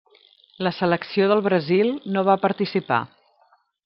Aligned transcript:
La 0.67 0.71
selecció 0.77 1.27
del 1.31 1.43
Brasil 1.49 1.91
no 2.15 2.23
va 2.31 2.37
participar. 2.47 2.99